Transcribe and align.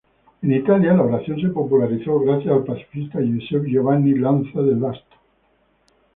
En 0.41 0.49
Italia, 0.51 0.95
la 0.95 1.03
oración 1.03 1.39
se 1.39 1.49
popularizó 1.49 2.19
gracias 2.21 2.51
al 2.51 2.63
pacifista 2.63 3.19
Giuseppe 3.21 3.69
Giovanni 3.69 4.15
Lanza 4.15 4.59
del 4.63 4.77
Vasto. 4.77 5.15